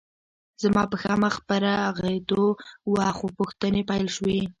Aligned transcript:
زما 0.63 0.83
پښه 0.91 1.13
مخ 1.23 1.35
په 1.47 1.55
روغېدو 1.65 2.43
وه 2.93 3.07
خو 3.17 3.25
پوښتنې 3.37 3.81
پیل 3.89 4.05
شوې 4.15 4.41